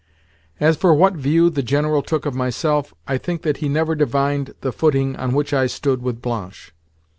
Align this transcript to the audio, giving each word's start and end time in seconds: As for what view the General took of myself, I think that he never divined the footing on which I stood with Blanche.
As 0.59 0.77
for 0.77 0.95
what 0.95 1.13
view 1.13 1.51
the 1.51 1.61
General 1.61 2.01
took 2.01 2.25
of 2.25 2.33
myself, 2.33 2.91
I 3.07 3.19
think 3.19 3.43
that 3.43 3.57
he 3.57 3.69
never 3.69 3.93
divined 3.93 4.55
the 4.61 4.71
footing 4.71 5.15
on 5.15 5.35
which 5.35 5.53
I 5.53 5.67
stood 5.67 6.01
with 6.01 6.23
Blanche. 6.23 6.73